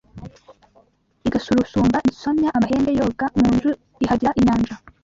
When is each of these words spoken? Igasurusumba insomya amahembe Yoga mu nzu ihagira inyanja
Igasurusumba 1.27 1.97
insomya 2.09 2.49
amahembe 2.57 2.91
Yoga 2.99 3.25
mu 3.37 3.47
nzu 3.53 3.71
ihagira 4.03 4.31
inyanja 4.39 4.73